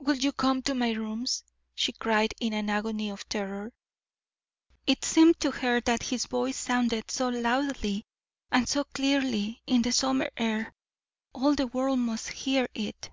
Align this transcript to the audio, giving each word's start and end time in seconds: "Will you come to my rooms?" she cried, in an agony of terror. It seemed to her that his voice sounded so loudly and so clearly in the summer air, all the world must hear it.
"Will 0.00 0.16
you 0.16 0.32
come 0.32 0.60
to 0.64 0.74
my 0.74 0.90
rooms?" 0.90 1.44
she 1.74 1.92
cried, 1.92 2.34
in 2.40 2.52
an 2.52 2.68
agony 2.68 3.08
of 3.08 3.26
terror. 3.26 3.72
It 4.86 5.02
seemed 5.02 5.40
to 5.40 5.50
her 5.50 5.80
that 5.80 6.02
his 6.02 6.26
voice 6.26 6.58
sounded 6.58 7.10
so 7.10 7.30
loudly 7.30 8.04
and 8.50 8.68
so 8.68 8.84
clearly 8.84 9.62
in 9.66 9.80
the 9.80 9.92
summer 9.92 10.28
air, 10.36 10.74
all 11.32 11.54
the 11.54 11.68
world 11.68 12.00
must 12.00 12.28
hear 12.28 12.68
it. 12.74 13.08